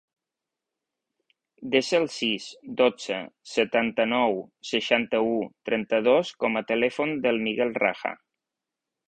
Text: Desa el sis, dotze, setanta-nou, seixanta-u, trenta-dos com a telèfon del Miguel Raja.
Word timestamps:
Desa 1.75 1.97
el 2.03 2.07
sis, 2.13 2.47
dotze, 2.79 3.19
setanta-nou, 3.51 4.41
seixanta-u, 4.71 5.37
trenta-dos 5.71 6.33
com 6.47 6.59
a 6.63 6.65
telèfon 6.73 7.15
del 7.29 7.41
Miguel 7.47 7.77
Raja. 7.87 8.15